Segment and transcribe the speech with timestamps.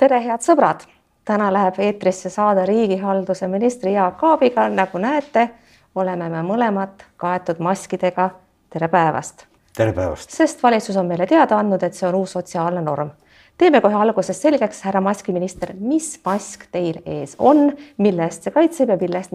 [0.00, 0.84] tere, head sõbrad!
[1.24, 4.68] täna läheb eetrisse saade riigihalduse ministri Jaak Aabiga.
[4.68, 5.48] nagu näete,
[5.94, 8.30] oleme me mõlemad kaetud maskidega.
[8.70, 9.46] tere päevast!
[9.76, 10.30] tere päevast!
[10.30, 13.10] sest valitsus on meile teada andnud, et see on uus sotsiaalne norm.
[13.58, 18.90] teeme kohe alguses selgeks, härra maskiminister, mis mask teil ees on, mille eest see kaitseb
[18.90, 19.32] ja mille eest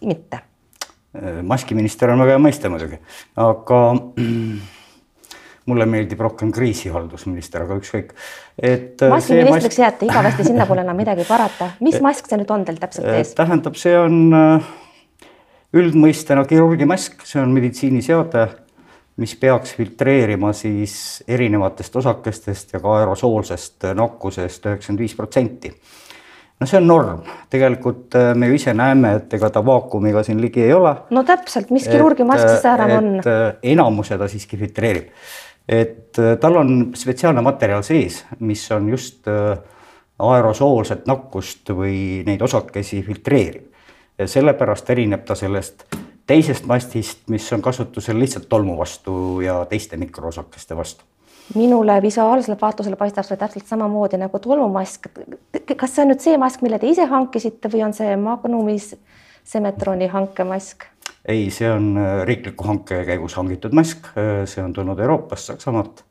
[0.00, 0.40] mitte?
[1.42, 3.02] maskiminister on väga hea mõiste muidugi,
[3.36, 3.82] aga
[5.66, 8.12] mulle meeldib rohkem kriisihaldusminister, aga ükskõik.
[8.56, 9.02] et.
[9.02, 9.82] Äh, maskiministriks mask...
[9.82, 11.72] jääte igavesti, sinna pole enam midagi parata.
[11.80, 13.34] mis mask see nüüd on teil täpselt ees?
[13.38, 14.70] tähendab, see on äh,
[15.76, 18.46] üldmõistena kirurgimask, see on meditsiiniseade,
[19.22, 20.96] mis peaks filtreerima siis
[21.28, 25.72] erinevatest osakestest ja ka aerosoolsest nakkusest üheksakümmend viis protsenti
[26.60, 30.38] no see on norm, tegelikult äh, me ju ise näeme, et ega ta vaakumiga siin
[30.40, 30.94] ligi ei ole.
[31.10, 33.10] no täpselt, mis kirurgimask see säärane on?
[33.74, 35.10] enamuse ta siiski filtreerib
[35.68, 39.58] et äh, tal on spetsiaalne materjal sees, mis on just äh,
[40.18, 43.62] aerosoolset nakkust või neid osakesi filtreeriv.
[44.18, 45.84] ja sellepärast erineb ta sellest
[46.26, 51.04] teisest mastist, mis on kasutusel lihtsalt tolmu vastu ja teiste mikroosakeste vastu.
[51.54, 55.06] minule visuaalsele vaatusele paistab see täpselt samamoodi nagu tolmumask.
[55.76, 58.94] kas see on nüüd see mask, mille te ise hankisite või on see Magnumis
[59.44, 60.84] Semetroni hankemask?
[61.28, 66.04] Ei, see on äh, riikliku hanke käigus hangitud mask, äh, see on tulnud Euroopast, Saksamaalt.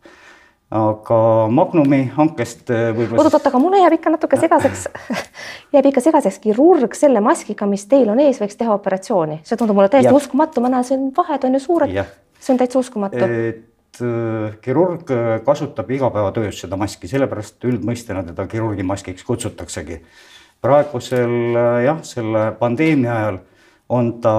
[0.75, 1.17] aga
[1.53, 3.23] Magnumi hankest äh, võib-olla.
[3.23, 4.88] oot-oot, aga mulle jääb ikka natuke segaseks
[5.75, 9.77] jääb ikka segaseks kirurg selle maskiga, mis teil on ees, võiks teha operatsiooni, see tundub
[9.77, 10.17] mulle täiesti ja.
[10.17, 11.95] uskumatu, ma näen, siin vahed on ju suured.
[12.39, 13.23] see on täitsa uskumatu.
[13.23, 14.02] et
[14.66, 15.11] kirurg
[15.45, 20.02] kasutab igapäevatöös seda maski, sellepärast üldmõistena teda kirurgimaskiks kutsutaksegi.
[20.66, 23.44] praegusel jah, selle pandeemia ajal
[23.88, 24.35] on ta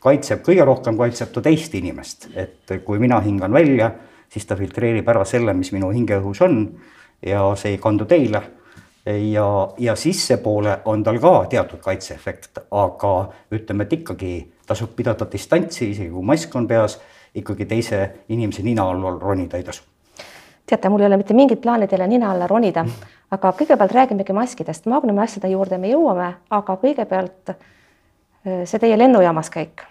[0.00, 3.90] kaitseb, kõige rohkem kaitseb ta teist inimest, et kui mina hingan välja,
[4.28, 6.62] siis ta filtreerib ära selle, mis minu hingeõhus on
[7.24, 8.42] ja see ei kandu teile.
[9.08, 13.12] ja, ja sissepoole on tal ka teatud kaitseefekt, aga
[13.52, 14.32] ütleme, et ikkagi
[14.66, 16.98] tasub pidada distantsi, isegi kui mask on peas,
[17.34, 19.82] ikkagi teise inimese nina all ronida ei tasu.
[20.68, 22.84] Teate, mul ei ole mitte mingit plaani teile nina alla ronida,
[23.30, 27.54] aga kõigepealt räägimegi maskidest, Magnumi asjade juurde me jõuame, aga kõigepealt
[28.64, 29.82] see teie lennujaamas käik,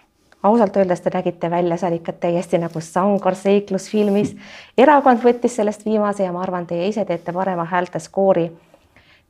[0.42, 4.36] ausalt öeldes te nägite välja seal ikka täiesti nagu Sangor seiklusfilmis.
[4.78, 8.50] erakond võttis sellest viimase ja ma arvan, teie ise teete parema häälteskoori,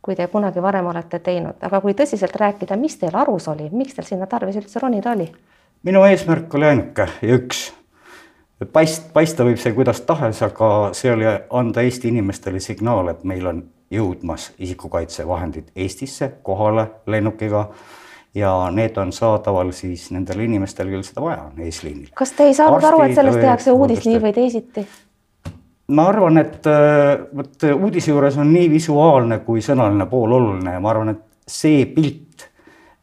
[0.03, 3.95] kui te kunagi varem olete teinud, aga kui tõsiselt rääkida, mis teil arus oli, miks
[3.95, 5.33] teil sinna tarvis üldse ronida oli?
[5.83, 7.73] minu eesmärk oli ainuke ja üks.
[8.73, 13.47] paist, paista võib see kuidas tahes, aga see oli anda Eesti inimestele signaal, et meil
[13.47, 17.69] on jõudmas isikukaitsevahendid Eestisse kohale lennukiga
[18.35, 22.11] ja need on saadaval siis nendel inimestel, kellel seda vaja on eesliinil.
[22.15, 24.87] kas te ei saanud Arstid, aru, et sellest tehakse uudis nii või teisiti?
[25.97, 30.81] ma arvan, et äh, vot uudise juures on nii visuaalne kui sõnaline pool oluline ja
[30.85, 32.49] ma arvan, et see pilt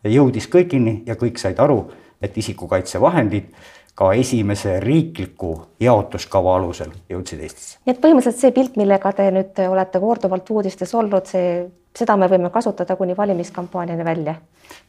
[0.05, 1.79] jõudis kõigini ja kõik said aru,
[2.21, 3.49] et isikukaitsevahendid
[3.95, 7.79] ka esimese riikliku jaotuskava alusel jõudsid Eestisse.
[7.85, 11.63] nii et põhimõtteliselt see pilt, millega te nüüd olete korduvalt uudistes olnud, see,
[11.95, 14.35] seda me võime kasutada kuni valimiskampaaniani välja?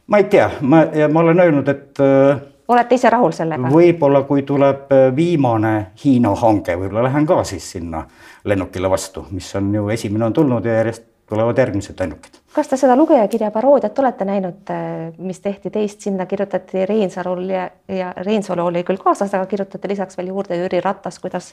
[0.07, 3.71] ma ei tea, ma, ma olen öelnud, et äh, olete ise rahul sellega?
[3.71, 8.03] võib-olla kui tuleb äh, viimane Hiina hange, võib-olla lähen ka siis sinna
[8.43, 12.39] lennukile vastu, mis on ju esimene on tulnud ja järjest tulevad järgmised lennukid.
[12.57, 17.67] Kas te seda lugejakirja paroodiat olete näinud, äh, mis tehti teist, sinna kirjutati Reinsalul ja,
[17.91, 21.51] ja Reinsalu oli küll kaasas, aga kirjutati lisaks veel juurde Jüri Ratas, kuidas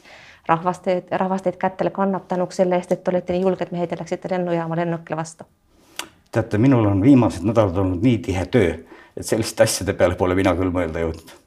[0.48, 4.00] rahvas teid, rahvas teid kätele kannab tänuks selle eest, et olete nii julged mehed ja
[4.00, 5.44] läksite lennujaama lennukile vastu.
[6.32, 8.74] teate, minul on viimased nädalad olnud nii tihe töö,
[9.16, 11.43] et selliste asjade peale pole mina küll mõelda jõudnud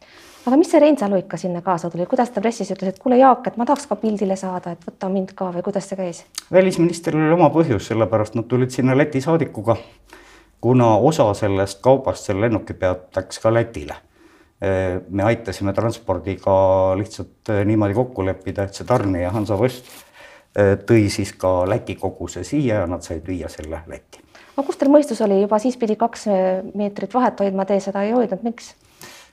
[0.48, 3.50] aga mis see Reinsalu ikka sinna kaasa tuli, kuidas ta pressis ütles, et kuule, Jaak,
[3.50, 6.24] et ma tahaks ka pildile saada, et võta mind ka või kuidas see käis?
[6.54, 9.76] välisministril oli oma põhjus, sellepärast nad tulid sinna Läti saadikuga,
[10.64, 14.04] kuna osa sellest kaubast selle lennuki pealt läks ka Lätile.
[15.10, 16.54] me aitasime transpordiga
[16.98, 19.92] lihtsalt niimoodi kokku leppida, et see tarnija Hansa West
[20.90, 24.24] tõi siis ka Läti koguse siia ja nad said viia selle Lätti.
[24.56, 26.26] aga kus teil mõistus oli, juba siis pidi kaks
[26.74, 28.74] meetrit vahet hoidma, te seda ei hoidnud, miks?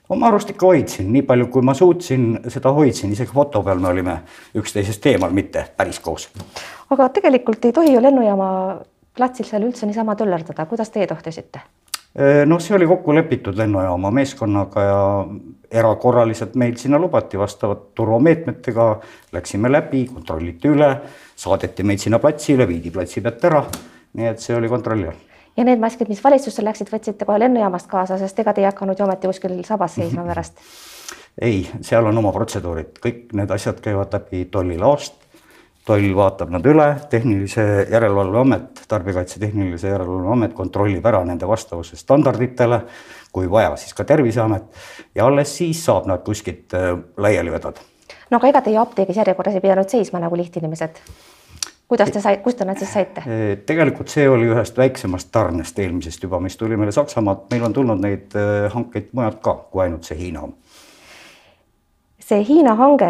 [0.09, 3.89] Oma arust ikka hoidsin, nii palju kui ma suutsin, seda hoidsin, isegi foto peal me
[3.89, 4.17] olime
[4.57, 6.29] üksteisest eemal, mitte päris koos.
[6.89, 8.49] aga tegelikult ei tohi ju lennujaama
[9.17, 11.63] platsil seal üldse niisama töllerdada, kuidas teie tohtisite?
[12.45, 14.99] noh, see oli kokku lepitud lennujaama meeskonnaga ja
[15.81, 18.85] erakorraliselt meil sinna lubati vastavalt turvameetmetega,
[19.35, 20.93] läksime läbi, kontrolliti üle,
[21.35, 23.65] saadeti meid sinna platsile, viidi platsi pealt ära.
[24.15, 27.87] nii et see oli kontrolli all ja need maskid, mis valitsusse läksid, võtsite kohe lennujaamast
[27.91, 30.59] kaasa, sest ega te ei hakanud ju ometi kuskil sabas seisma pärast?
[31.41, 35.25] ei, seal on oma protseduurid, kõik need asjad käivad läbi tollilaost
[35.85, 41.97] toll vaatab nad üle, Tehnilise Järelevalve Amet, Tarbijakaitse Tehnilise Järelevalve Amet kontrollib ära nende vastavuse
[41.99, 42.81] standarditele,
[43.35, 44.65] kui vaja, siis ka Terviseamet
[45.15, 47.85] ja alles siis saab nad kuskilt äh, laiali vedada.
[48.31, 51.01] no aga ega teie apteegis järjekorras ei pidanud seisma nagu lihtinimesed?
[51.87, 53.23] Kuidas te sai, kust te nad siis saite?
[53.25, 57.73] Äh, tegelikult see oli ühest väiksemast tarnest eelmisest juba, mis tuli meile Saksamaalt, meil on
[57.73, 60.47] tulnud neid äh, hankeid mujalt ka, kui ainult see Hiina
[62.25, 63.09] see Hiina hange,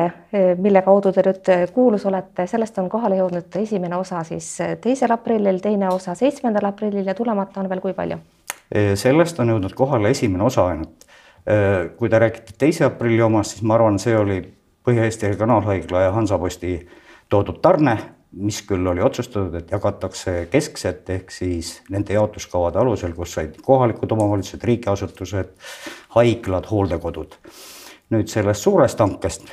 [0.59, 4.49] mille kaudu te nüüd kuulus olete, sellest on kohale jõudnud esimene osa siis
[4.83, 8.17] teisel aprillil, teine osa seitsmendal aprillil ja tulemata on veel kui palju?
[8.99, 11.05] sellest on jõudnud kohale esimene osa ainult.
[11.95, 14.41] kui te räägite teise aprilli omast, siis ma arvan, see oli
[14.85, 16.75] Põhja-Eesti Regionaalhaigla ja Hansaposti
[17.29, 17.97] toodud tarne,
[18.35, 24.11] mis küll oli otsustatud, et jagatakse keskselt ehk siis nende jaotuskavade alusel, kus said kohalikud
[24.11, 25.53] omavalitsused, riigiasutused,
[26.17, 27.37] haiglad, hooldekodud.
[28.13, 29.47] Nüüd sellest suurest hankest,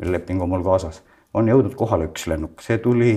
[0.00, 1.02] mille leping on mul kaasas,
[1.34, 3.14] on jõudnud kohale üks lennuk, see tuli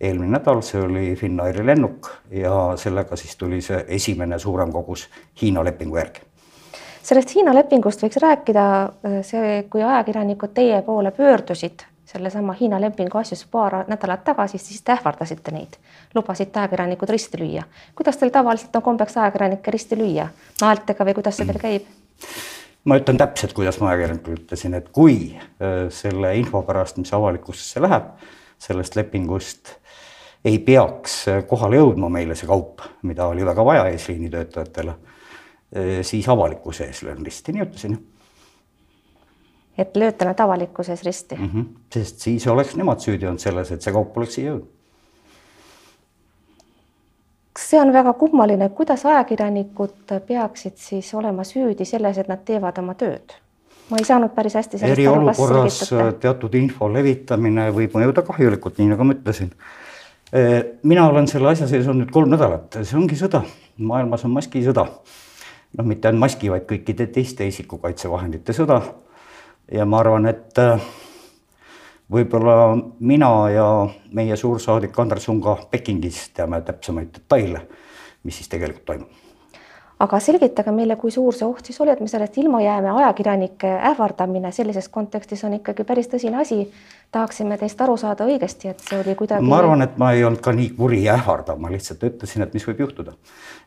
[0.00, 5.06] eelmine nädal, see oli Finnairi lennuk ja sellega siis tuli see esimene suurem kogus
[5.42, 6.26] Hiina lepingu järgi.
[7.02, 8.64] sellest Hiina lepingust võiks rääkida,
[9.22, 14.94] see, kui ajakirjanikud teie poole pöördusid sellesama Hiina lepingu asjus paar nädalat tagasi, siis te
[14.94, 15.76] ähvardasite neid,
[16.14, 17.62] lubasite ajakirjanikud risti lüüa.
[17.94, 20.28] kuidas teil tavaliselt on kombeks ajakirjanikke risti lüüa,
[20.60, 21.90] naeltega või kuidas see teil käib?
[22.88, 27.82] ma ütlen täpselt, kuidas ma ajakirjanikule ütlesin, et kui äh, selle info pärast, mis avalikkusesse
[27.84, 28.14] läheb,
[28.58, 29.74] sellest lepingust
[30.48, 34.96] ei peaks äh, kohale jõudma meile see kaup, mida oli väga vaja eesliini töötajatele,
[35.76, 38.00] äh, siis avalikkuse ees löön risti, nii ütlesin.
[39.78, 41.50] Et lööte nad avalikkuse ees risti mm?
[41.54, 41.68] -hmm.
[41.94, 44.78] sest siis oleks nemad süüdi olnud selles, et see kaup oleks siia jõudnud
[47.58, 52.94] see on väga kummaline, kuidas ajakirjanikud peaksid siis olema süüdi selles, et nad teevad oma
[52.94, 53.36] tööd?
[53.88, 55.00] ma ei saanud päris hästi sellest
[55.40, 56.18] selgitate?
[56.20, 59.48] teatud info levitamine võib mõjuda kahjulikult, nii nagu ma ütlesin.
[60.28, 60.42] E,
[60.84, 63.40] mina olen selle asja sees olnud kolm nädalat, see ongi sõda,
[63.80, 64.84] maailmas on maskisõda.
[65.78, 68.82] noh, mitte ainult maski, vaid kõikide teiste isikukaitsevahendite sõda.
[69.72, 70.58] Ja ma arvan, et
[72.12, 72.56] võib-olla
[73.00, 73.68] mina ja
[74.16, 77.64] meie suursaadik Andres Unga Pekingis teame täpsemaid detaile,
[78.24, 79.24] mis siis tegelikult toimub.
[79.98, 83.72] aga selgitage meile, kui suur see oht siis oli, et me sellest ilma jääme, ajakirjanike
[83.90, 86.70] ähvardamine sellises kontekstis on ikkagi päris tõsine asi.
[87.12, 89.44] tahaksime teist aru saada õigesti, et see oli kuidagi.
[89.44, 92.66] ma arvan, et ma ei olnud ka nii kuri ähvardav, ma lihtsalt ütlesin, et mis
[92.68, 93.12] võib juhtuda.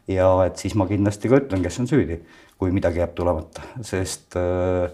[0.07, 2.21] ja et siis ma kindlasti ka ütlen, kes on süüdi,
[2.57, 4.89] kui midagi jääb tulemata, sest äh,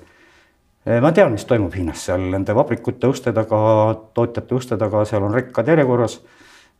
[0.87, 3.59] ma tean, mis toimub Hiinas, seal nende vabrikute uste taga,
[4.15, 6.21] tootjate uste taga, seal on rekkad järjekorras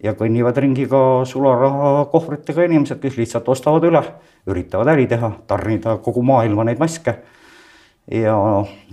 [0.04, 4.04] ja kõnnivad ringi ka sularahakohvritega inimesed, kes lihtsalt ostavad üle,
[4.48, 7.18] üritavad äri teha, tarnida kogu maailma neid maske.
[8.12, 8.36] ja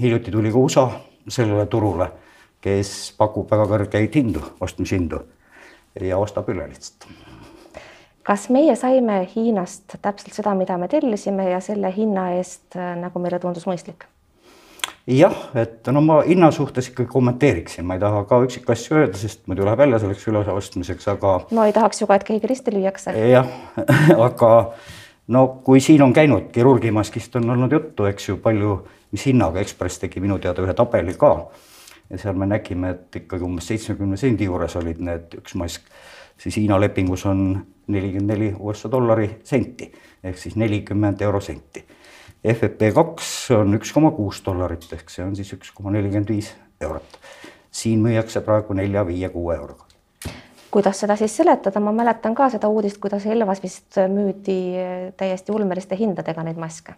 [0.00, 0.88] hiljuti tuli ka USA
[1.28, 2.08] sellele turule,
[2.60, 5.20] kes pakub väga kõrgeid hindu, ostmishindu
[6.00, 7.06] ja ostab üle lihtsalt
[8.25, 13.38] kas meie saime Hiinast täpselt seda, mida me tellisime ja selle hinna eest, nagu meile
[13.38, 14.08] tundus mõistlik?
[15.06, 19.45] Jah, et no ma hinna suhtes ikkagi kommenteeriksin, ma ei taha ka üksikasju öelda, sest
[19.51, 21.35] muidu läheb jälle selleks üleostmiseks, aga.
[21.51, 23.12] no ei tahaks ju ka, et keegi risti lüüakse.
[23.29, 23.51] jah
[24.29, 24.51] aga
[25.29, 28.79] no kui siin on käinud kirurgimaskist on olnud juttu, eks ju, palju,
[29.12, 31.35] mis hinnaga Ekspress tegi minu teada ühe tabeli ka.
[32.11, 35.85] ja seal me nägime, et ikkagi umbes seitsmekümne sendi juures olid need üks mask,
[36.41, 37.61] siis Hiina lepingus on
[37.93, 39.93] nelikümmend neli USA dollari senti
[40.25, 41.84] ehk siis nelikümmend eurosenti
[42.44, 46.51] FFP2 on üks koma kuus dollarit, ehk see on siis üks koma nelikümmend viis
[46.84, 47.17] eurot.
[47.74, 49.86] siin müüakse praegu nelja, viie, kuue euroga.
[50.70, 54.58] kuidas seda siis seletada, ma mäletan ka seda uudist, kuidas Elvas vist müüdi
[55.17, 56.94] täiesti ulmeliste hindadega neid maske.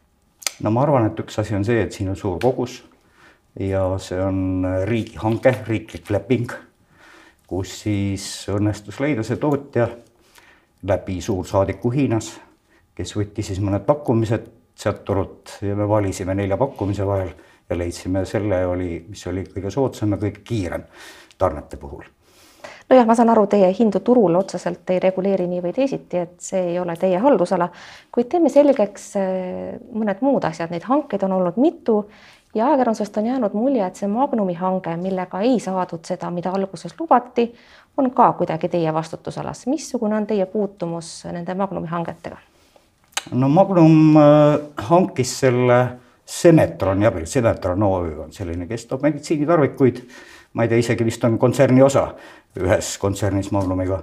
[0.62, 2.82] no ma arvan, et üks asi on see, et siin on suur kogus
[3.60, 6.50] ja see on riigihange, riiklik leping,
[7.46, 9.88] kus siis õnnestus leida see tootja
[10.82, 12.34] läbi suursaadiku Hiinas,
[12.98, 17.30] kes võttis siis mõned pakkumised sealt turult ja me valisime nelja pakkumise vahel
[17.70, 20.84] ja leidsime selle oli, mis oli kõige soodsam ja kõige kiirem
[21.38, 22.04] tarnete puhul.
[22.90, 26.62] nojah, ma saan aru, teie hindu turul otseselt ei reguleeri nii või teisiti, et see
[26.72, 27.68] ei ole teie haldusala,
[28.12, 32.02] kuid teeme selgeks eh, mõned muud asjad, neid hankeid on olnud mitu
[32.54, 36.94] ja ajakirjandusest on jäänud mulje, et see Magnumi hange, millega ei saadud seda, mida alguses
[37.00, 37.48] lubati,
[37.96, 39.66] on ka kuidagi teie vastutusalas.
[39.66, 42.36] missugune on teie puutumus nende Magnumi hangetega?
[43.32, 45.80] No Magnum äh, hankis selle
[46.26, 50.00] Semetroni abil, Semetron OÜ on selline, kes toob meditsiinitarvikuid,
[50.58, 52.08] ma ei tea, isegi vist on kontserni osa
[52.58, 54.02] ühes kontsernis Magnumiga.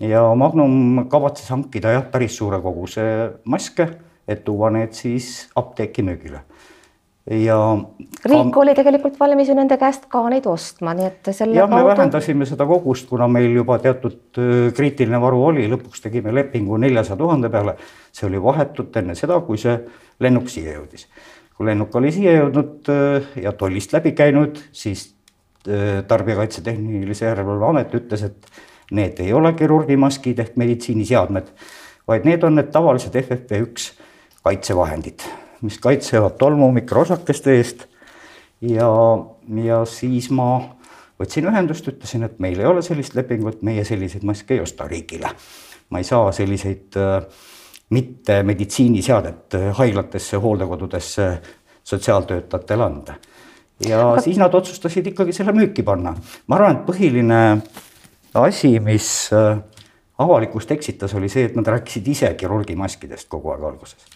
[0.00, 3.04] ja Magnum kavatses hankida jah, päris suure koguse
[3.44, 3.88] maske,
[4.28, 6.42] et tuua need siis apteeki müügile.
[7.30, 7.56] Ja
[8.28, 11.80] riik oli tegelikult valmis ju nende käest ka neid ostma, nii et selle jah, me
[11.86, 14.40] vähendasime seda kogust, kuna meil juba teatud
[14.76, 17.76] kriitiline varu oli, lõpuks tegime lepingu neljasaja tuhande peale.
[18.12, 19.78] see oli vahetult enne seda, kui see
[20.20, 21.08] lennuk siia jõudis.
[21.56, 22.92] kui lennuk oli siia jõudnud
[23.40, 25.14] ja tollist läbi käinud, siis
[26.08, 28.48] Tarbijakaitse Tehnilise Järelevalve Amet ütles, et
[28.92, 31.48] need ei ole kirurgimaskid ehk meditsiiniseadmed,
[32.08, 33.88] vaid need on need tavalised FFP1
[34.44, 35.24] kaitsevahendid,
[35.64, 37.86] mis kaitsevad tolmu mikroosakeste eest
[38.60, 38.88] ja,
[39.64, 40.48] ja siis ma
[41.20, 45.30] võtsin ühendust, ütlesin, et meil ei ole sellist lepingut, meie selliseid maske ei osta riigile.
[45.90, 47.22] ma ei saa selliseid äh,
[47.94, 51.28] mitte meditsiiniseadet äh, haiglatesse, hooldekodudesse
[51.84, 53.14] sotsiaaltöötajatele anda.
[53.88, 54.20] ja Aga...
[54.20, 56.14] siis nad otsustasid ikkagi selle müüki panna.
[56.46, 57.40] ma arvan, et põhiline
[58.34, 59.58] asi, mis äh,
[60.18, 64.06] avalikkust eksitas, oli see, et nad rääkisid ise kirurgimaskidest kogu aeg alguses.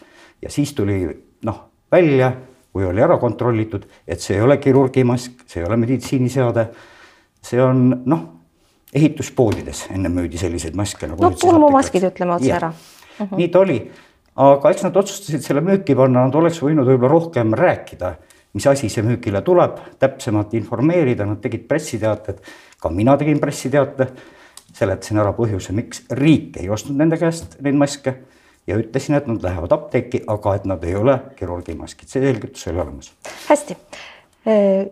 [0.41, 2.33] ja siis tuli noh, välja
[2.73, 6.67] kui oli ära kontrollitud, et see ei ole kirurgimask, see ei ole meditsiiniseade,
[7.45, 8.25] see on noh,
[8.95, 11.23] ehituspoodides enne müüdi selliseid maske nagu.
[11.25, 12.69] noh, pulmumaskid ütleme otse ära.
[12.69, 13.25] Uh.
[13.25, 13.35] -huh.
[13.37, 13.79] nii ta oli,
[14.45, 18.15] aga eks nad otsustasid selle müüki panna, nad oleks võinud võib-olla rohkem rääkida,
[18.53, 22.39] mis asi see müügile tuleb, täpsemalt informeerida, nad tegid pressiteated,
[22.79, 24.07] ka mina tegin pressiteate,
[24.73, 28.13] seletasin ära põhjuse, miks riik ei ostnud nende käest neid maske
[28.67, 32.81] ja ütlesin, et nad lähevad apteeki, aga et nad ei ole kirurgimaskid, see selgitus oli
[32.81, 33.11] olemas.
[33.49, 33.77] hästi,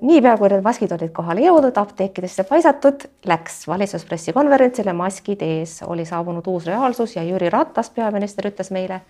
[0.01, 6.47] niipea kui need maskid olid kohale jõudnud, apteekidesse paisatud, läks valitsuspressikonverentsile, maskid ees, oli saabunud
[6.47, 9.01] uus reaalsus ja Jüri Ratas, peaminister, ütles meile,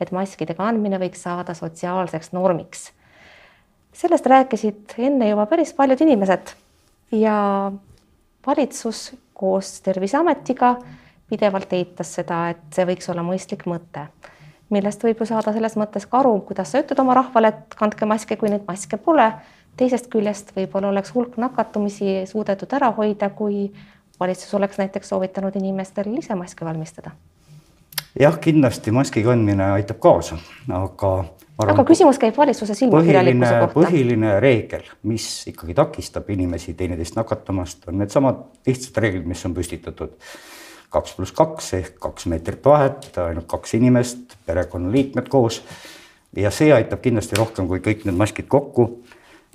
[0.00, 2.92] et maskide kandmine võiks saada sotsiaalseks normiks.
[3.98, 6.52] sellest rääkisid enne juba päris paljud inimesed
[7.12, 7.72] ja
[8.46, 10.76] valitsus koos Terviseametiga
[11.30, 14.06] pidevalt eitas seda, et see võiks olla mõistlik mõte,
[14.74, 18.08] millest võib ju saada selles mõttes ka aru, kuidas sa ütled oma rahvale, et kandke
[18.08, 19.32] maske, kui neid maske pole.
[19.78, 23.68] teisest küljest võib-olla oleks hulk nakatumisi suudetud ära hoida, kui
[24.20, 27.10] valitsus oleks näiteks soovitanud inimestel ise maske valmistada.
[28.20, 31.24] jah, kindlasti maski kandmine aitab kaasa, aga
[31.58, 33.80] Arvan, aga küsimus käib valitsuse silmakirjalikkuse kohta.
[33.80, 40.14] põhiline reegel, mis ikkagi takistab inimesi teineteist nakatamast, on needsamad lihtsad reeglid, mis on püstitatud
[40.92, 45.62] kaks pluss kaks ehk kaks meetrit vahet, ainult kaks inimest, perekonnaliikmed koos.
[46.36, 48.88] ja see aitab kindlasti rohkem kui kõik need maskid kokku.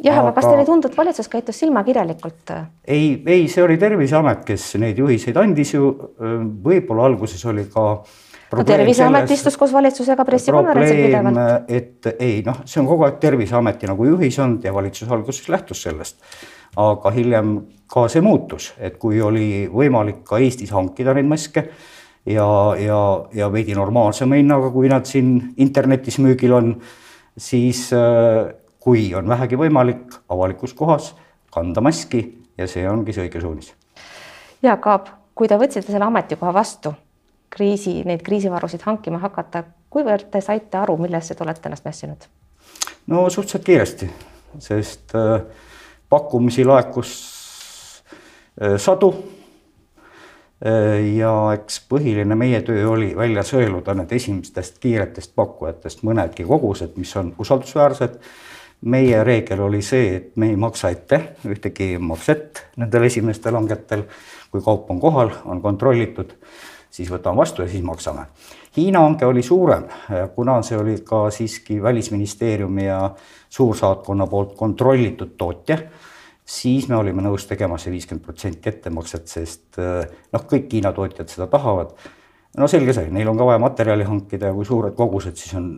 [0.04, 2.54] jah, aga kas teile ei tundu, et valitsus käitus silmakirjalikult?
[2.86, 5.90] ei, ei, see oli Terviseamet, kes neid juhiseid andis ju,
[6.66, 7.88] võib-olla alguses oli ka
[8.54, 11.70] no Terviseamet istus koos valitsusega pressikonverentsil pidevalt.
[11.70, 15.82] et ei noh, see on kogu aeg Terviseameti nagu juhis olnud ja valitsus alguses lähtus
[15.90, 16.22] sellest
[16.80, 17.56] aga hiljem
[17.94, 21.68] ka see muutus, et kui oli võimalik ka Eestis hankida neid maske
[22.26, 22.48] ja,
[22.80, 23.00] ja,
[23.34, 26.74] ja veidi normaalsema hinnaga, kui nad siin internetis müügil on,
[27.38, 31.14] siis äh, kui on vähegi võimalik avalikus kohas
[31.54, 32.24] kanda maski
[32.58, 33.74] ja see ongi see õige suunis.
[34.64, 36.94] Jaak Aab, kui te võtsite selle ametikoha vastu,
[37.54, 39.64] kriisi, neid kriisivarusid hankima hakata,
[39.94, 42.26] kuivõrd te saite aru, millesse te olete ennast mässinud?
[43.12, 44.08] no suhteliselt kiiresti,
[44.64, 45.44] sest äh,
[46.14, 47.14] pakkumisi laekus
[48.62, 49.14] äh, sadu.
[50.64, 56.94] Äh, ja eks põhiline meie töö oli välja sõeluda need esimestest kiiretest pakkujatest mõnedki kogused,
[57.02, 58.20] mis on usaldusväärsed.
[58.84, 64.04] meie reegel oli see, et me ei maksa ette ühtegi makset nendel esimestel hangetel.
[64.52, 66.36] kui kaup on kohal, on kontrollitud,
[66.92, 68.28] siis võtame vastu ja siis maksame.
[68.78, 69.88] Hiina hange oli suurem,
[70.36, 73.16] kuna see oli ka siiski Välisministeeriumi ja
[73.54, 75.78] suursaatkonna poolt kontrollitud tootja
[76.46, 81.32] siis me olime nõus tegema see viiskümmend protsenti ettemakset, sest eh, noh, kõik Hiina tootjad
[81.32, 81.96] seda tahavad.
[82.58, 85.70] no selge see, neil on ka vaja materjali hankida ja kui suured kogused, siis on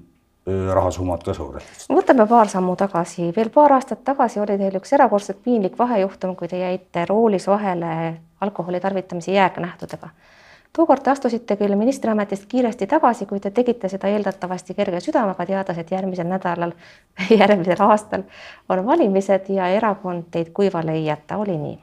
[0.47, 1.73] eh, rahasummad ka suured.
[1.89, 6.49] võtame paar sammu tagasi, veel paar aastat tagasi oli teil üks erakordselt piinlik vahejuhtum, kui
[6.49, 7.91] te jäite roolis vahele
[8.41, 10.09] alkoholi tarvitamise jääknähtudega
[10.75, 15.79] tookord te astusite küll ministriametist kiiresti tagasi, kuid te tegite seda eeldatavasti kerge südamega, teades,
[15.81, 16.75] et järgmisel nädalal,
[17.41, 18.25] järgmisel aastal
[18.69, 21.77] on valimised ja erakond teid kuivale ei jäta, oli nii?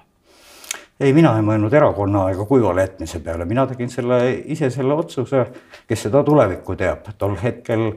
[1.01, 4.19] ei, mina ei mõelnud erakonna ega kuivale jätmise peale, mina tegin selle
[4.55, 5.47] ise selle otsuse,
[5.89, 7.89] kes seda tulevikku teab, tol hetkel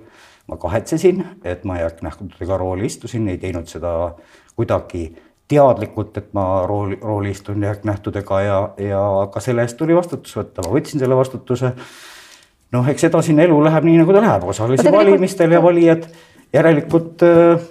[0.47, 4.15] ma kahetsesin, et ma jääknähtudega rooli istusin, ei teinud seda
[4.55, 5.07] kuidagi
[5.47, 10.65] teadlikult, et ma rooli, rooli istun jääknähtudega ja, ja ka selle eest tuli vastutus võtta,
[10.65, 11.73] ma võtsin selle vastutuse.
[12.73, 16.07] noh, eks edasine elu läheb nii, nagu ta läheb, osalesin no, valimistel ja valijad
[16.53, 17.21] järelikult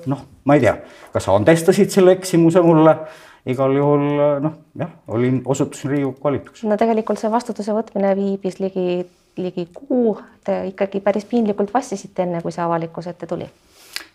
[0.06, 0.76] noh, ma ei tea,
[1.12, 2.96] kas andestasid selle eksimuse mulle.
[3.44, 4.04] Igal juhul
[4.40, 6.62] noh, jah, olin, osutusin Riigikokku valituks.
[6.64, 9.02] no tegelikult see vastutuse võtmine viibis ligi,
[9.36, 10.14] ligi kuu,
[10.46, 13.50] te ikkagi päris piinlikult vassisite, enne kui see avalikkuse ette tuli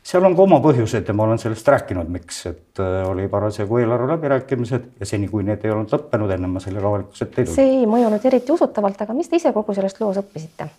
[0.04, 3.80] seal on ka oma põhjused ja ma olen sellest rääkinud, miks, et äh, oli parasjagu
[3.82, 7.50] eelarve läbirääkimised ja seni, kui need ei olnud lõppenud, enne ma sellega avalikkuse ette ei
[7.50, 7.60] tulnud.
[7.60, 10.70] see ei mõjunud eriti usutavalt, aga mis te ise kogu sellest loos õppisite?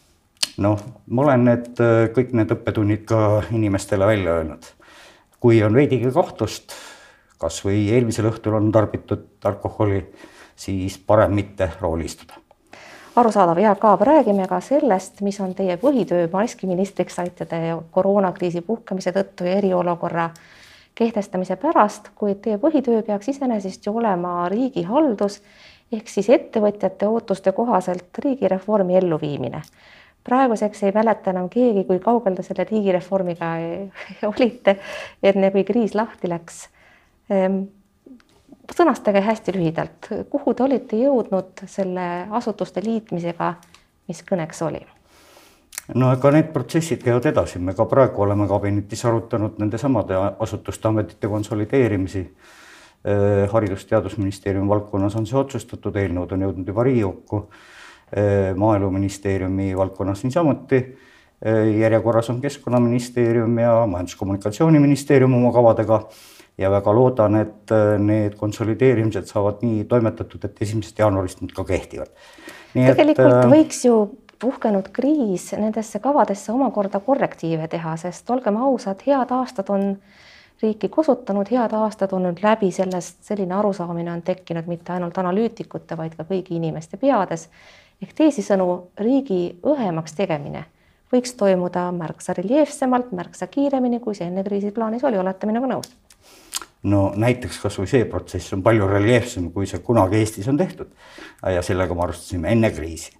[0.65, 3.23] noh, ma olen need äh, kõik need õppetunnid ka
[3.53, 4.73] inimestele välja öelnud.
[5.41, 6.77] kui on veidigi kahtlust,
[7.41, 10.05] kas või eelmisel õhtul on tarbitud alkoholi,
[10.57, 12.40] siis parem mitte rooli istuda
[13.17, 19.13] arusaadav, Jaak Aab, räägime ka sellest, mis on teie põhitöö, maskiministriks saite te koroonakriisi puhkemise
[19.13, 20.31] tõttu ja eriolukorra
[20.95, 25.41] kehtestamise pärast, kuid teie põhitöö peaks iseenesest ju olema riigihaldus
[25.93, 29.63] ehk siis ettevõtjate ootuste kohaselt riigireformi elluviimine.
[30.25, 33.55] praeguseks ei mäleta enam keegi, kui kaugel te selle riigireformiga
[34.33, 34.77] olite,
[35.23, 36.69] enne kui kriis lahti läks
[37.31, 37.63] ehm,
[38.77, 43.55] sõnastage hästi lühidalt, kuhu te olite jõudnud selle asutuste liitmisega,
[44.09, 44.83] mis kõneks oli?
[45.95, 51.29] no ega need protsessid käivad edasi, me ka praegu oleme kabinetis arutanud nendesamade asutuste ametite
[51.29, 52.27] konsolideerimisi.
[53.01, 57.39] Äh, haridus-Teadusministeeriumi valdkonnas on see otsustatud, eelnõud on jõudnud juba Riigikokku.
[58.13, 60.83] Äh, maaeluministeeriumi valdkonnas niisamuti.
[61.41, 66.03] Äh, järjekorras on Keskkonnaministeerium ja Majandus-Kommunikatsiooniministeerium oma kavadega
[66.61, 71.65] ja väga loodan, et äh, need konsolideerimised saavad nii toimetatud, et esimesest jaanuarist nad ka
[71.65, 72.11] kehtivad.
[72.75, 74.01] tegelikult et, äh, võiks ju
[74.41, 79.95] puhkenud kriis nendesse kavadesse omakorda korrektiive teha, sest olgem ausad, head aastad on
[80.63, 85.97] riiki kosutanud, head aastad on nüüd läbi, sellest selline arusaamine on tekkinud mitte ainult analüütikute,
[85.97, 87.49] vaid ka kõigi inimeste peades.
[88.01, 90.65] ehk teisisõnu, riigi õhemaks tegemine
[91.13, 95.91] võiks toimuda märksa reljeefsemalt, märksa kiiremini, kui see enne kriisi plaanis oli, olete minuga nõus?
[96.83, 100.89] No näiteks kasvõi see protsess on palju reljeefsem, kui see kunagi Eestis on tehtud.
[101.43, 103.13] ja sellega me alustasime enne kriisi.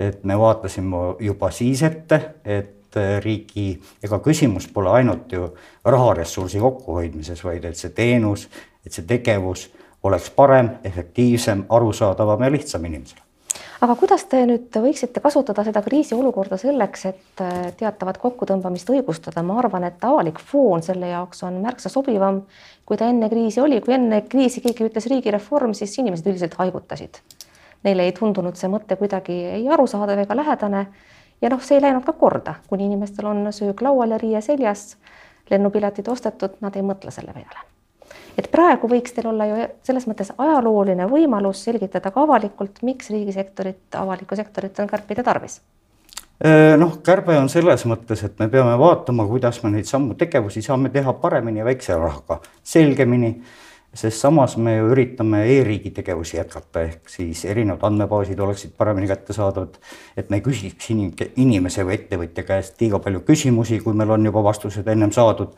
[0.00, 5.54] et me vaatasime juba siis ette, et riigi, ega küsimus pole ainult ju
[5.84, 8.48] raharessursi kokkuhoidmises, vaid et see teenus,
[8.86, 9.70] et see tegevus
[10.02, 13.31] oleks parem, efektiivsem, arusaadavam ja lihtsam inimesele
[13.82, 19.58] aga kuidas te nüüd võiksite kasutada seda kriisiolukorda selleks, et äh, teatavat kokkutõmbamist õigustada, ma
[19.58, 22.44] arvan, et avalik foon selle jaoks on märksa sobivam,
[22.86, 27.18] kui ta enne kriisi oli, kui enne kriisi keegi ütles riigireform, siis inimesed üldiselt haigutasid.
[27.82, 30.86] Neile ei tundunud see mõte kuidagi ei arusaadav ega lähedane.
[31.42, 34.92] Ja noh, see ei läinud ka korda, kuni inimestel on söök laual ja riie seljas,
[35.50, 37.71] lennupiletid ostetud, nad ei mõtle selle peale
[38.38, 43.84] et praegu võiks teil olla ju selles mõttes ajalooline võimalus selgitada ka avalikult, miks riigisektorit,
[43.98, 45.60] avalikku sektorit on kärpida tarvis.
[46.78, 50.90] Noh, kärbe on selles mõttes, et me peame vaatama, kuidas me neid samu tegevusi saame
[50.90, 53.36] teha paremini ja väikse rahaga, selgemini,
[53.94, 59.76] sest samas me ju üritame e-riigi tegevusi jätkata, ehk siis erinevad andmebaasid oleksid paremini kättesaadavad,
[60.16, 64.24] et me ei küsiks inim-, inimese või ettevõtja käest liiga palju küsimusi, kui meil on
[64.30, 65.52] juba vastused ennem saadud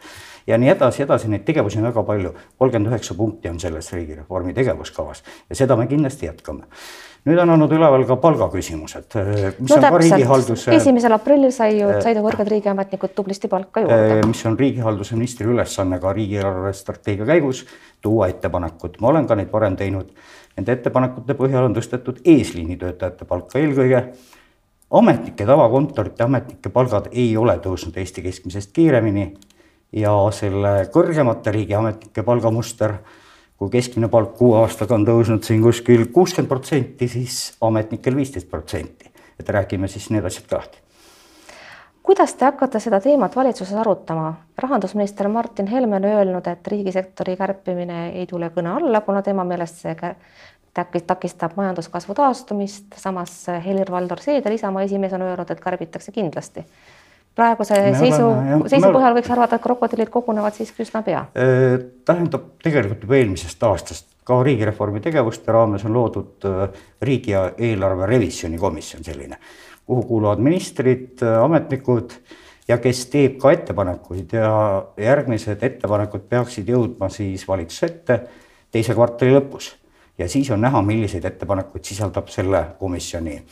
[0.47, 2.35] ja nii edasi, edasi, neid tegevusi on väga palju.
[2.59, 6.67] kolmkümmend üheksa punkti on selles riigireformi tegevuskavas ja seda me kindlasti jätkame.
[7.25, 9.17] Nüüd on olnud üleval ka palgaküsimused,
[9.59, 10.75] mis no, on ka riigihalduse.
[10.77, 14.21] esimesel aprillil sai ju, said ju kõrged riigiametnikud tublisti palka juurde.
[14.29, 17.65] mis on riigihalduse ministri ülesanne ka riigieelarve strateegia käigus
[18.05, 20.13] tuua ettepanekud, ma olen ka neid varem teinud.
[20.55, 24.05] Nende ettepanekute põhjal on tõstetud eesliinitöötajate palka eelkõige
[24.95, 29.31] ametnike, tavakontorite ametnike palgad ei ole tõusnud Eesti keskmisest kiiremini
[29.97, 32.99] ja selle kõrgemate riigiametnike palgamuster,
[33.59, 39.11] kui keskmine palk kuue aastaga on tõusnud siin kuskil kuuskümmend protsenti, siis ametnikel viisteist protsenti.
[39.41, 40.85] et räägime siis need asjad lahti
[42.05, 44.35] kuidas te hakkate seda teemat valitsuses arutama?
[44.59, 49.81] rahandusminister Martin Helme on öelnud, et riigisektori kärpimine ei tule kõne alla, kuna tema meelest
[49.83, 49.97] see
[51.07, 56.67] takistab majanduskasvu taastumist, samas Helir-Valdor Seeder, Isamaa esimees, on öelnud, et kärbitakse kindlasti
[57.35, 58.29] praeguse me seisu,
[58.71, 61.25] seisu põhjal võiks arvata, et krokodillid kogunevad siiski üsna pea.
[61.35, 66.65] Äh, tähendab, tegelikult juba eelmisest aastast ka riigireformi tegevuste raames on loodud äh,
[67.05, 69.39] riigieelarve revisjonikomisjon selline,
[69.87, 72.17] kuhu kuuluvad ministrid, äh, ametnikud
[72.69, 74.51] ja kes teeb ka ettepanekuid ja
[75.01, 78.21] järgmised ettepanekud peaksid jõudma siis valitsuse ette
[78.73, 79.75] teise kvartali lõpus.
[80.19, 83.43] ja siis on näha, milliseid ettepanekuid sisaldab selle komisjoni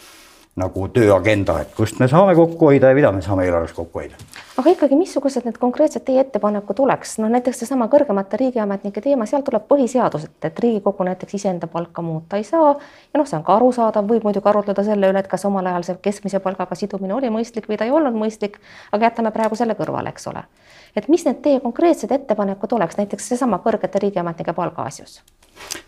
[0.56, 4.18] nagu tööagenda, et kust me saame kokku hoida ja mida me saame eelarves kokku hoida.
[4.60, 9.46] aga ikkagi, missugused need konkreetsed teie ettepanekud oleks, no näiteks seesama kõrgemate riigiametnike teema, sealt
[9.46, 13.46] tuleb põhiseadus, et, et Riigikogu näiteks iseenda palka muuta ei saa ja noh, see on
[13.46, 17.16] ka arusaadav, võib muidugi arutleda selle üle, et kas omal ajal see keskmise palgaga sidumine
[17.16, 18.60] oli mõistlik või ta ei olnud mõistlik,
[18.92, 20.44] aga jätame praegu selle kõrvale, eks ole.
[20.96, 25.22] et mis need teie konkreetsed ettepanekud oleks, näiteks seesama kõrgete riigiametnike palga asjus?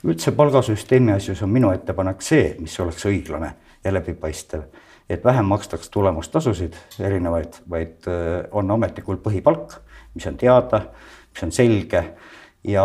[0.04, 3.52] üldse palgasüsteemi asjus on minu ettepanek see, mis oleks õiglane
[3.84, 4.62] ja läbipaistev.
[5.08, 9.76] et vähem makstaks tulemustasusid erinevaid, vaid äh, on ametlikul põhipalk,
[10.14, 10.80] mis on teada,
[11.34, 12.04] mis on selge
[12.64, 12.84] ja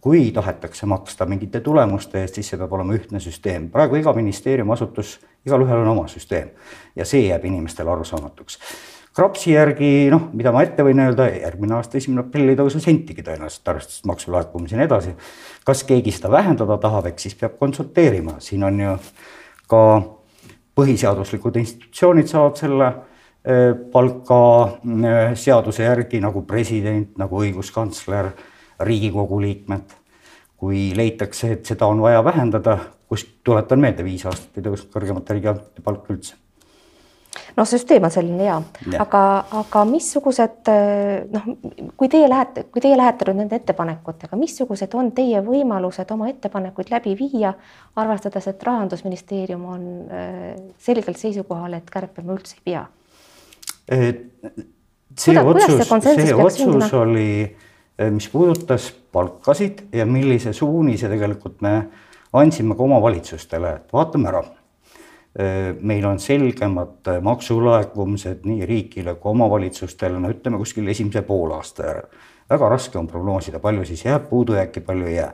[0.00, 3.68] kui tahetakse maksta mingite tulemuste eest, siis see peab olema ühtne süsteem.
[3.70, 6.50] praegu iga ministeerium, asutus, igalühel on oma süsteem
[6.96, 8.58] ja see jääb inimestele arusaamatuks.
[9.12, 13.22] KRAPS-i järgi noh, mida ma ette võin öelda, järgmine aasta esimene aprill ei tõuse sentigi
[13.22, 15.12] tõenäoliselt, arvestades maksulaekumisi ja nii edasi.
[15.68, 18.96] kas keegi seda vähendada tahab, eks siis peab konsulteerima, siin on ju
[19.68, 19.82] ka
[20.78, 28.32] põhiseaduslikud institutsioonid saavad selle eh, palka eh, seaduse järgi nagu president, nagu õiguskantsler
[28.82, 29.98] Riigikogu liikmed.
[30.62, 32.76] kui leitakse, et seda on vaja vähendada,
[33.10, 36.36] kus tuletan meelde, viis aastat ei tõusnud kõrgemate riigiametite palk üldse
[37.56, 38.58] noh, süsteem on selline hea
[38.92, 39.22] ja., aga,
[39.62, 40.70] aga missugused
[41.32, 41.48] noh,
[41.96, 46.92] kui teie lähete, kui teie lähete nüüd nende ettepanekutega, missugused on teie võimalused oma ettepanekuid
[46.92, 47.54] läbi viia,
[47.96, 50.46] arvestades, et rahandusministeerium on äh,
[50.82, 52.86] selgelt seisukohal, et kärpima üldse ei pea?
[53.92, 57.28] see Kuda, otsus, see otsus oli
[57.98, 61.72] Eh, mis puudutas palkasid ja millise suunise tegelikult me
[62.32, 64.40] andsime ka omavalitsustele, et vaatame ära.
[65.38, 72.08] Eh, meil on selgemad maksulaekumised nii riigile kui omavalitsustele, no ütleme kuskil esimese poolaasta järel.
[72.50, 75.32] väga raske on prognoosida, palju siis jääb puudujääki, palju ei jää.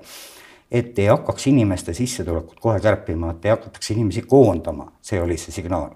[0.70, 5.52] et ei hakkaks inimeste sissetulekut kohe kärpima, et ei hakataks inimesi koondama, see oli see
[5.52, 5.90] signaal.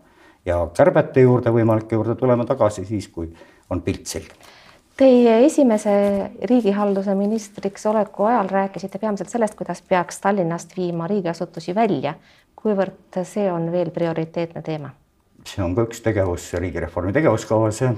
[0.47, 3.31] ja kärbete juurde, võimalike juurde tuleme tagasi siis, kui
[3.71, 4.35] on pilt selge
[4.97, 5.93] Teie esimese
[6.45, 12.15] riigihalduse ministriks oleku ajal rääkisite peamiselt sellest, kuidas peaks Tallinnast viima riigiasutusi välja.
[12.63, 14.93] Kuivõrd see on veel prioriteetne teema?
[15.47, 17.91] see on ka üks tegevus riigireformi tegevuskavas ja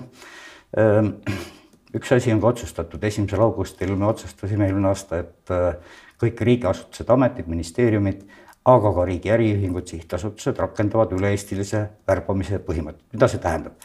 [0.81, 1.11] ähm,
[1.99, 7.11] üks asi on ka otsustatud, esimesel augustil me otsustasime eelmine aasta, et äh, kõik riigiasutused,
[7.11, 8.25] ametid, ministeeriumid,
[8.65, 13.05] aga ka riigi äriühingud, sihtasutused rakendavad üle-eestilise värbamise põhimõtet.
[13.13, 13.77] mida see tähendab?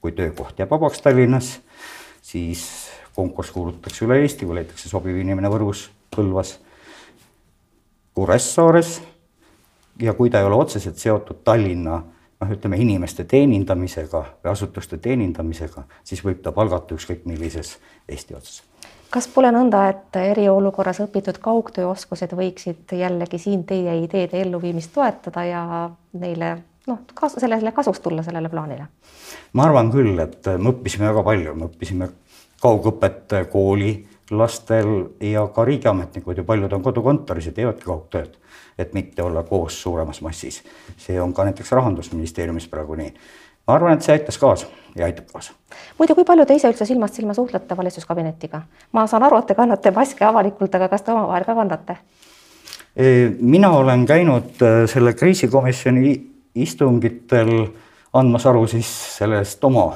[0.00, 1.54] kui töökoht jääb vabaks Tallinnas
[2.26, 6.56] siis konkurss kuulutatakse üle Eesti, kui leitakse sobiv inimene Võrus, Põlvas,
[8.16, 8.98] Kuressaares
[10.02, 12.02] ja kui ta ei ole otseselt seotud Tallinna
[12.40, 17.76] noh, ütleme inimeste teenindamisega või asutuste teenindamisega, siis võib ta palgata ükskõik millises
[18.08, 18.62] Eesti otsas.
[19.10, 25.62] kas pole nõnda, et eriolukorras õpitud kaugtööoskused võiksid jällegi siin teie ideede elluviimist toetada ja
[26.12, 26.56] neile
[26.86, 28.88] noh, kasu, sellele kasuks tulla, sellele plaanile?
[29.52, 32.10] ma arvan küll, et me õppisime väga palju, me õppisime
[32.60, 33.32] kaugõpet
[34.28, 38.34] koolilastel ja ka riigiametnikud ju paljud on kodukontoris ja teevadki kaugtööd,
[38.78, 40.62] et mitte olla koos suuremas massis.
[40.96, 43.14] see on ka näiteks rahandusministeeriumis praegu nii.
[43.66, 45.52] ma arvan, et see aitas kaasa ja aitab kaasa.
[45.98, 48.62] muide, kui palju te ise üldse silmast silma suhtlete valitsuskabinetiga?
[48.92, 51.96] ma saan aru, et te kannate maske avalikult, aga kas te omavahel ka kandate?
[53.40, 56.16] mina olen käinud äh, selle kriisikomisjoni
[56.54, 57.68] istungitel
[58.12, 59.92] andmas aru siis sellest oma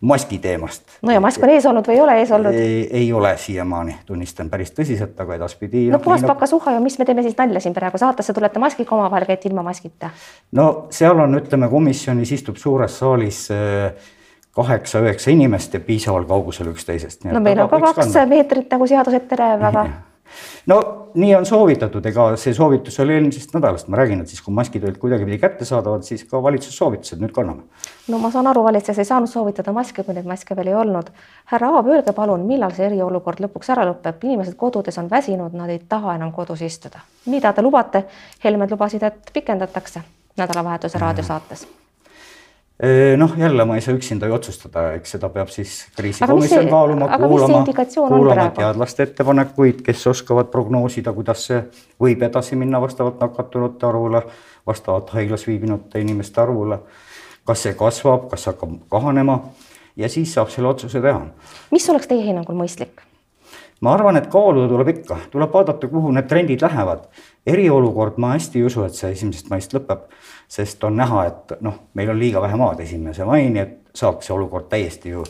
[0.00, 0.82] maski teemast.
[1.02, 2.58] no ja mask on ees olnud või ei ole ees olnud?
[3.00, 5.86] ei ole siiamaani, tunnistan päris tõsiselt, aga edaspidi.
[5.90, 9.28] no puhas pakasuha ja mis me teeme siis nalja siin praegu, saatesse tulete maskiga, omavahel
[9.28, 10.10] käite ilma maskita?
[10.52, 14.12] no seal on, ütleme, komisjonis istub suures saalis äh,
[14.56, 17.24] kaheksa-üheksa inimest ja piisaval kaugusel üksteisest.
[17.24, 18.26] no meil on ka kaks kanda.
[18.26, 19.88] meetrit, nagu seadus ette näeb, aga
[20.66, 20.78] no
[21.14, 24.84] nii on soovitatud, ega see soovitus oli eelmisest nädalast, ma räägin, et siis kui maskid
[24.84, 27.62] olid kuidagipidi kättesaadavad, siis ka valitsus soovitas, et nüüd kanname.
[28.08, 31.10] no ma saan aru, valitsus ei saanud soovitada maske, kui neid maske veel ei olnud.
[31.52, 35.70] härra Aab, öelge palun, millal see eriolukord lõpuks ära lõpeb, inimesed kodudes on väsinud, nad
[35.70, 37.00] ei taha enam kodus istuda.
[37.26, 38.04] mida te lubate?
[38.44, 40.02] Helmed lubasid, et pikendatakse
[40.36, 41.66] nädalavahetuse raadiosaates
[43.16, 47.62] noh, jälle ma ei saa üksinda ju otsustada, eks seda peab siis kriisikomisjon kaaluma, kuulama,
[47.94, 51.62] kuulama teadlaste ettepanekuid, kes oskavad prognoosida, kuidas see
[52.02, 54.22] võib edasi minna vastavalt nakatunute arvule,
[54.68, 56.78] vastavalt haiglas viibinute inimeste arvule.
[57.46, 59.40] kas see kasvab, kas hakkab kahanema
[59.96, 61.26] ja siis saab selle otsuse teha.
[61.70, 63.06] mis oleks teie hinnangul mõistlik?
[63.80, 67.08] Ma arvan, et kaaluda tuleb ikka, tuleb vaadata, kuhu need trendid lähevad.
[67.46, 70.08] eriolukord, ma hästi ei usu, et see esimesest maist lõpeb
[70.48, 74.34] sest on näha, et noh, meil on liiga vähe maad esimese maini, et saaks see
[74.34, 75.24] olukord täiesti ju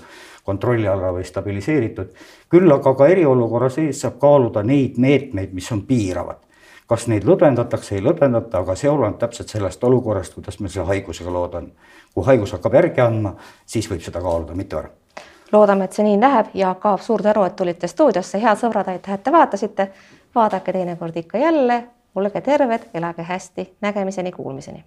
[0.46, 2.12] kontrolli alla või stabiliseeritud.
[2.48, 6.42] küll aga ka eriolukorra sees saab kaaluda neid meetmeid, mis on piiravad.
[6.86, 11.30] kas neid lõdvendatakse, ei lõdvendata, aga see oleneb täpselt sellest olukorrast, kuidas meil selle haigusega
[11.30, 11.72] lood on.
[12.14, 13.34] kui haigus hakkab järgi andma,
[13.66, 14.90] siis võib seda kaaluda, mitte varem
[15.52, 19.14] loodame, et see nii läheb, Jaak Aab, suur tänu, et tulite stuudiosse, head sõbrad, aitäh,
[19.14, 19.90] et te vaatasite.
[20.34, 24.84] vaadake teinekord ikka jälle, olge terved, elage hästi, nägemiseni, kuulmiseni